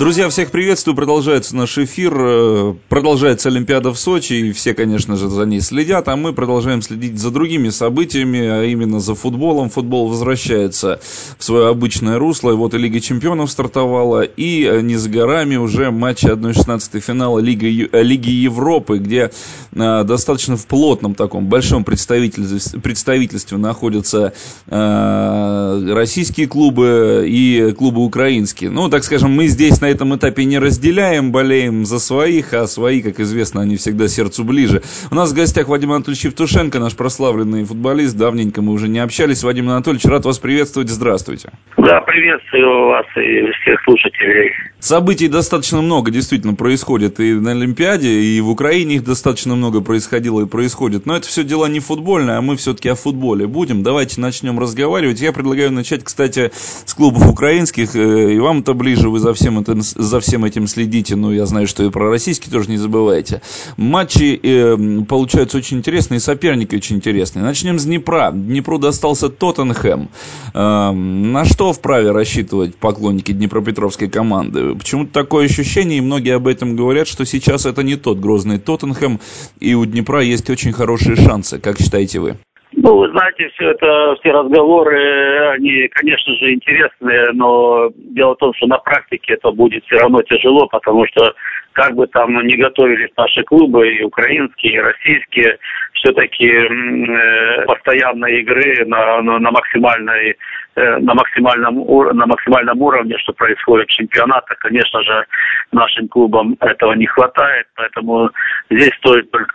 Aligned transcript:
Друзья, 0.00 0.30
всех 0.30 0.50
приветствую. 0.50 0.96
Продолжается 0.96 1.54
наш 1.54 1.76
эфир. 1.76 2.14
Э, 2.16 2.74
продолжается 2.88 3.50
Олимпиада 3.50 3.92
в 3.92 3.98
Сочи. 3.98 4.32
И 4.32 4.52
все, 4.52 4.72
конечно 4.72 5.14
же, 5.14 5.28
за 5.28 5.44
ней 5.44 5.60
следят. 5.60 6.08
А 6.08 6.16
мы 6.16 6.32
продолжаем 6.32 6.80
следить 6.80 7.18
за 7.18 7.30
другими 7.30 7.68
событиями, 7.68 8.40
а 8.40 8.64
именно 8.64 8.98
за 8.98 9.14
футболом. 9.14 9.68
Футбол 9.68 10.08
возвращается 10.08 11.02
в 11.36 11.44
свое 11.44 11.68
обычное 11.68 12.18
русло. 12.18 12.52
И 12.52 12.54
вот 12.54 12.72
и 12.72 12.78
Лига 12.78 12.98
Чемпионов 12.98 13.50
стартовала. 13.50 14.22
И 14.22 14.64
э, 14.64 14.80
не 14.80 14.96
за 14.96 15.10
горами 15.10 15.56
уже 15.56 15.90
матчи 15.90 16.24
1-16 16.24 16.98
финала 17.00 17.38
Лиги, 17.38 17.86
э, 17.92 18.02
Лиги 18.02 18.30
Европы, 18.30 18.96
где 18.96 19.30
достаточно 19.70 20.56
в 20.56 20.66
плотном 20.66 21.14
таком 21.14 21.46
большом 21.46 21.84
представительстве, 21.84 22.80
представительстве 22.80 23.58
находятся 23.58 24.32
российские 24.66 26.48
клубы 26.48 27.24
и 27.28 27.72
клубы 27.78 28.02
украинские. 28.04 28.70
Ну, 28.70 28.88
так 28.88 29.04
скажем, 29.04 29.30
мы 29.30 29.46
здесь 29.46 29.80
на 29.80 29.89
этом 29.90 30.14
этапе 30.16 30.44
не 30.44 30.58
разделяем, 30.58 31.32
болеем 31.32 31.84
за 31.84 31.98
своих, 31.98 32.52
а 32.54 32.66
свои, 32.66 33.02
как 33.02 33.20
известно, 33.20 33.60
они 33.60 33.76
всегда 33.76 34.08
сердцу 34.08 34.44
ближе. 34.44 34.82
У 35.10 35.14
нас 35.14 35.32
в 35.32 35.34
гостях 35.34 35.68
Вадим 35.68 35.92
Анатольевич 35.92 36.24
Евтушенко, 36.26 36.78
наш 36.78 36.94
прославленный 36.94 37.64
футболист. 37.64 38.16
Давненько 38.16 38.62
мы 38.62 38.72
уже 38.72 38.88
не 38.88 38.98
общались. 38.98 39.42
Вадим 39.42 39.68
Анатольевич, 39.68 40.04
рад 40.04 40.24
вас 40.24 40.38
приветствовать. 40.38 40.88
Здравствуйте. 40.88 41.50
Да, 41.76 42.00
приветствую 42.02 42.88
вас 42.88 43.06
и 43.16 43.50
всех 43.62 43.82
слушателей. 43.84 44.52
Событий 44.78 45.28
достаточно 45.28 45.82
много 45.82 46.10
действительно 46.10 46.54
происходит 46.54 47.20
и 47.20 47.34
на 47.34 47.52
Олимпиаде, 47.52 48.08
и 48.08 48.40
в 48.40 48.50
Украине 48.50 48.96
их 48.96 49.04
достаточно 49.04 49.54
много 49.54 49.80
происходило 49.80 50.42
и 50.42 50.46
происходит. 50.46 51.06
Но 51.06 51.16
это 51.16 51.26
все 51.26 51.44
дела 51.44 51.66
не 51.66 51.80
футбольные, 51.80 52.36
а 52.36 52.40
мы 52.40 52.56
все-таки 52.56 52.88
о 52.88 52.94
футболе 52.94 53.46
будем. 53.46 53.82
Давайте 53.82 54.20
начнем 54.20 54.58
разговаривать. 54.58 55.20
Я 55.20 55.32
предлагаю 55.32 55.72
начать, 55.72 56.04
кстати, 56.04 56.50
с 56.52 56.94
клубов 56.94 57.28
украинских. 57.28 57.96
Э, 57.96 58.32
и 58.32 58.38
вам 58.38 58.60
это 58.60 58.74
ближе, 58.74 59.08
вы 59.08 59.18
за 59.18 59.34
всем 59.34 59.58
этим 59.58 59.79
за 59.82 60.20
всем 60.20 60.44
этим 60.44 60.66
следите, 60.66 61.16
ну, 61.16 61.32
я 61.32 61.46
знаю, 61.46 61.66
что 61.66 61.84
и 61.84 61.90
про 61.90 62.10
российский 62.10 62.50
тоже 62.50 62.70
не 62.70 62.76
забывайте. 62.76 63.42
Матчи 63.76 64.38
э, 64.42 65.04
получаются 65.04 65.58
очень 65.58 65.78
интересные, 65.78 66.20
соперники 66.20 66.74
очень 66.74 66.96
интересные. 66.96 67.42
Начнем 67.42 67.78
с 67.78 67.84
Днепра. 67.84 68.30
Днепру 68.32 68.78
достался 68.78 69.28
Тоттенхэм. 69.28 70.08
Э, 70.54 70.92
на 70.92 71.44
что 71.44 71.72
вправе 71.72 72.10
рассчитывать 72.10 72.76
поклонники 72.76 73.32
Днепропетровской 73.32 74.08
команды? 74.08 74.74
Почему-то 74.74 75.12
такое 75.12 75.46
ощущение, 75.46 75.98
и 75.98 76.02
многие 76.02 76.34
об 76.34 76.46
этом 76.46 76.76
говорят, 76.76 77.08
что 77.08 77.24
сейчас 77.24 77.66
это 77.66 77.82
не 77.82 77.96
тот 77.96 78.18
грозный 78.18 78.58
Тоттенхэм, 78.58 79.20
и 79.60 79.74
у 79.74 79.84
Днепра 79.84 80.22
есть 80.22 80.50
очень 80.50 80.72
хорошие 80.72 81.16
шансы. 81.16 81.58
Как 81.58 81.78
считаете 81.80 82.20
вы? 82.20 82.36
Ну, 82.82 82.96
вы 82.96 83.10
знаете, 83.10 83.50
все 83.50 83.72
это, 83.72 84.16
все 84.20 84.32
разговоры, 84.32 85.50
они, 85.50 85.86
конечно 85.88 86.34
же, 86.36 86.54
интересные, 86.54 87.26
но 87.34 87.90
дело 87.94 88.34
в 88.34 88.38
том, 88.38 88.54
что 88.54 88.66
на 88.68 88.78
практике 88.78 89.34
это 89.34 89.50
будет 89.50 89.84
все 89.84 89.96
равно 89.96 90.22
тяжело, 90.22 90.66
потому 90.66 91.04
что 91.08 91.34
как 91.72 91.94
бы 91.94 92.06
там 92.06 92.34
не 92.46 92.56
готовились 92.56 93.10
наши 93.18 93.42
клубы, 93.42 93.86
и 93.86 94.02
украинские, 94.02 94.72
и 94.72 94.80
российские, 94.80 95.58
все-таки 95.92 96.46
э, 96.46 97.66
постоянной 97.66 98.40
игры 98.40 98.86
на, 98.86 99.20
на, 99.20 99.38
на 99.38 99.50
максимальной 99.50 100.38
э, 100.76 100.96
на 101.00 101.12
максимальном, 101.12 101.84
на 102.16 102.26
максимальном 102.26 102.80
уровне, 102.80 103.18
что 103.18 103.34
происходит 103.34 103.88
в 103.88 103.92
чемпионатах, 103.92 104.56
конечно 104.58 105.02
же, 105.02 105.26
нашим 105.70 106.08
клубам 106.08 106.56
этого 106.60 106.94
не 106.94 107.04
хватает, 107.04 107.66
поэтому 107.76 108.30
здесь 108.70 108.94
стоит 109.00 109.30
только 109.30 109.54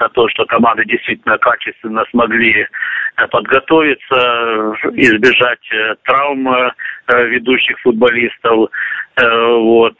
на 0.00 0.08
то, 0.08 0.28
что 0.28 0.44
команды 0.46 0.84
действительно 0.84 1.38
качественно 1.38 2.04
смогли 2.10 2.66
э, 3.16 3.26
подготовиться, 3.28 4.74
избежать 4.94 5.72
э, 5.72 5.94
травм 6.04 6.48
э, 6.48 6.72
ведущих 7.26 7.78
футболистов. 7.80 8.70
Вот. 9.16 9.94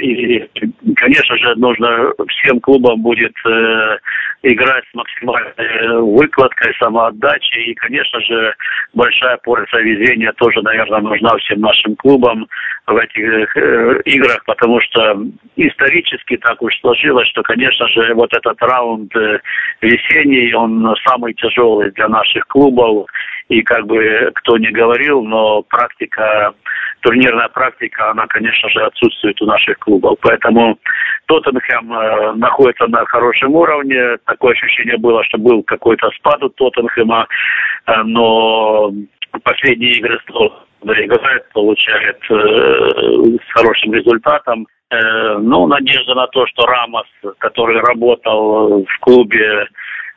И, 0.00 0.48
конечно 0.96 1.36
же, 1.36 1.54
нужно 1.56 2.12
всем 2.28 2.60
клубам 2.60 3.02
будет 3.02 3.34
играть 4.42 4.84
с 4.90 4.94
максимальной 4.94 6.00
выкладкой, 6.00 6.74
самоотдачей. 6.78 7.72
И, 7.72 7.74
конечно 7.74 8.20
же, 8.20 8.54
большая 8.94 9.36
порция 9.38 9.82
везения 9.82 10.32
тоже, 10.38 10.62
наверное, 10.62 11.00
нужна 11.00 11.36
всем 11.38 11.60
нашим 11.60 11.96
клубам 11.96 12.46
в 12.86 12.96
этих 12.96 13.56
играх, 14.06 14.44
потому 14.46 14.80
что 14.80 15.22
исторически 15.56 16.36
так 16.38 16.62
уж 16.62 16.74
сложилось, 16.80 17.28
что, 17.28 17.42
конечно 17.42 17.86
же, 17.88 18.14
вот 18.14 18.32
этот 18.32 18.60
раунд 18.62 19.12
весенний, 19.80 20.52
он 20.54 20.94
самый 21.06 21.34
тяжелый 21.34 21.90
для 21.90 22.08
наших 22.08 22.46
клубов. 22.46 23.06
И 23.48 23.62
как 23.62 23.86
бы 23.86 24.30
кто 24.34 24.56
не 24.58 24.70
говорил, 24.70 25.22
но 25.22 25.62
практика, 25.62 26.54
турнирная 27.00 27.48
практика, 27.48 28.10
она, 28.10 28.26
конечно 28.26 28.68
же, 28.70 28.80
отсутствует 28.80 29.40
у 29.42 29.46
наших 29.46 29.78
клубов. 29.78 30.18
Поэтому 30.20 30.78
Тоттенхэм 31.26 31.92
э, 31.92 32.32
находится 32.34 32.86
на 32.86 33.04
хорошем 33.06 33.54
уровне. 33.54 34.16
Такое 34.26 34.52
ощущение 34.52 34.96
было, 34.96 35.24
что 35.24 35.38
был 35.38 35.62
какой-то 35.62 36.10
спад 36.18 36.42
у 36.42 36.48
Тоттенхэма, 36.50 37.26
э, 37.86 38.02
но 38.04 38.92
последние 39.42 39.92
игры 39.92 40.18
играет, 40.84 41.48
получает 41.52 42.18
э, 42.30 43.38
с 43.38 43.52
хорошим 43.52 43.94
результатом. 43.94 44.66
Э, 44.90 45.38
ну, 45.38 45.66
надежда 45.66 46.14
на 46.14 46.26
то, 46.28 46.46
что 46.46 46.66
Рамос, 46.66 47.06
который 47.38 47.80
работал 47.80 48.84
в 48.84 48.98
клубе, 49.00 49.66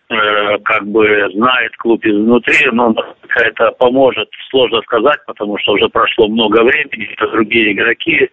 э, 0.10 0.58
как 0.64 0.86
бы 0.88 1.30
знает 1.34 1.76
клуб 1.78 2.06
изнутри, 2.06 2.70
но 2.72 2.94
это 3.36 3.72
поможет, 3.72 4.30
сложно 4.50 4.82
сказать, 4.82 5.20
потому 5.26 5.58
что 5.58 5.74
уже 5.74 5.90
прошло 5.90 6.28
много 6.28 6.64
времени, 6.64 7.10
это 7.14 7.32
другие 7.32 7.74
игроки, 7.74 8.30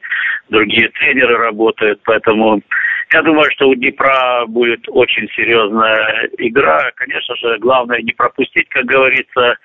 другие 0.48 0.88
тренеры 0.90 1.36
работают, 1.36 2.00
поэтому 2.04 2.60
я 3.12 3.22
думаю, 3.22 3.50
что 3.52 3.68
у 3.68 3.74
Днепра 3.74 4.44
будет 4.46 4.84
очень 4.88 5.28
серьезная 5.36 6.30
игра. 6.38 6.90
Конечно 6.94 7.36
же, 7.36 7.58
главное 7.58 8.00
не 8.00 8.12
пропустить, 8.12 8.68
как 8.70 8.86
говорится, 8.86 9.56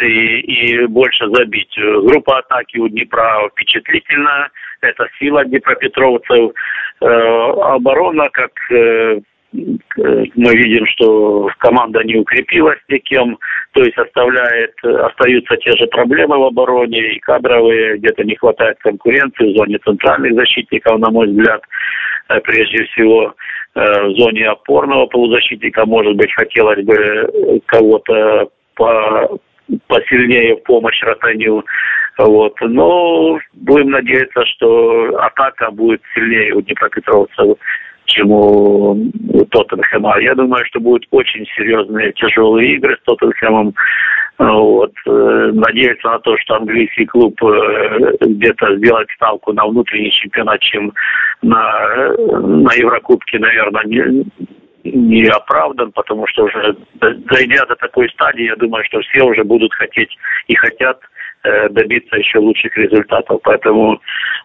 и, 0.00 0.40
и 0.40 0.86
больше 0.86 1.28
забить. 1.32 1.74
Группа 1.76 2.38
атаки 2.38 2.78
у 2.78 2.88
Днепра 2.88 3.48
впечатлительная. 3.50 4.50
Это 4.82 5.08
сила 5.18 5.44
днепропетровцев. 5.44 6.52
Э, 7.00 7.06
оборона, 7.06 8.28
как 8.30 8.52
э, 8.70 9.20
мы 9.52 10.56
видим, 10.56 10.86
что 10.86 11.48
команда 11.58 12.02
не 12.04 12.16
укрепилась 12.16 12.78
никем, 12.88 13.38
то 13.72 13.82
есть 13.82 13.96
оставляет, 13.98 14.72
остаются 14.82 15.56
те 15.58 15.72
же 15.72 15.86
проблемы 15.86 16.38
в 16.38 16.44
обороне 16.44 17.14
и 17.14 17.18
кадровые, 17.20 17.98
где-то 17.98 18.24
не 18.24 18.36
хватает 18.36 18.78
конкуренции 18.80 19.52
в 19.52 19.56
зоне 19.56 19.78
центральных 19.84 20.34
защитников, 20.34 20.98
на 20.98 21.10
мой 21.10 21.28
взгляд, 21.28 21.62
э, 22.28 22.40
прежде 22.40 22.84
всего 22.84 23.34
в 23.74 24.10
зоне 24.18 24.48
опорного 24.48 25.06
полузащитника, 25.06 25.86
может 25.86 26.14
быть, 26.16 26.30
хотелось 26.34 26.84
бы 26.84 27.60
кого-то 27.64 28.50
по 28.74 29.38
посильнее 29.86 30.56
в 30.56 30.62
помощь 30.64 31.00
Ротаню. 31.02 31.64
Вот. 32.18 32.54
Но 32.60 33.38
будем 33.54 33.90
надеяться, 33.90 34.44
что 34.46 35.16
атака 35.18 35.70
будет 35.70 36.02
сильнее 36.14 36.54
у 36.54 36.60
Днепропетровцев, 36.60 37.56
чем 38.06 38.30
у 38.30 38.96
Тоттенхэма. 39.50 40.20
Я 40.20 40.34
думаю, 40.34 40.64
что 40.66 40.80
будут 40.80 41.06
очень 41.10 41.46
серьезные 41.56 42.12
тяжелые 42.12 42.74
игры 42.74 42.96
с 42.96 43.04
Тоттенхэмом. 43.04 43.74
Вот. 44.38 44.92
Надеяться 45.06 46.08
на 46.08 46.18
то, 46.18 46.36
что 46.38 46.56
английский 46.56 47.06
клуб 47.06 47.40
э, 47.44 48.16
где-то 48.20 48.76
сделает 48.76 49.08
ставку 49.14 49.52
на 49.52 49.66
внутренний 49.66 50.10
чемпионат, 50.10 50.60
чем 50.60 50.92
на, 51.42 52.16
на 52.16 52.72
Еврокубке, 52.74 53.38
наверное, 53.38 53.84
не, 53.84 54.24
не 54.84 55.28
оправдан, 55.28 55.92
потому 55.92 56.26
что 56.26 56.44
уже 56.44 56.76
дойдя 56.94 57.66
до 57.66 57.76
такой 57.76 58.08
стадии, 58.10 58.46
я 58.46 58.56
думаю, 58.56 58.84
что 58.84 59.00
все 59.00 59.22
уже 59.22 59.44
будут 59.44 59.72
хотеть 59.74 60.16
и 60.48 60.54
хотят 60.54 60.98
э, 61.44 61.68
добиться 61.68 62.16
еще 62.16 62.38
лучших 62.38 62.76
результатов. 62.76 63.40
Поэтому 63.44 64.00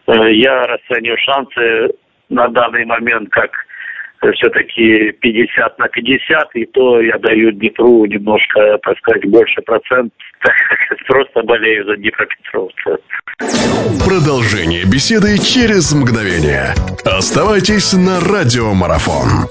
э, 0.07 0.33
я 0.33 0.63
расцениваю 0.63 1.17
шансы 1.17 1.95
на 2.29 2.47
данный 2.49 2.85
момент 2.85 3.29
как 3.31 3.51
э, 4.21 4.31
все-таки 4.33 5.11
50 5.11 5.79
на 5.79 5.87
50, 5.87 6.55
и 6.55 6.65
то 6.65 7.01
я 7.01 7.17
даю 7.17 7.51
Днепру 7.51 8.05
немножко, 8.05 8.77
так 8.83 8.97
сказать, 8.99 9.25
больше 9.29 9.61
процент, 9.61 10.13
просто 11.07 11.43
болею 11.43 11.85
за 11.85 11.97
Днепропетровца. 11.97 12.97
Продолжение 14.05 14.83
беседы 14.85 15.37
через 15.37 15.93
мгновение. 15.93 16.73
Оставайтесь 17.05 17.93
на 17.93 18.19
радиомарафон. 18.19 19.47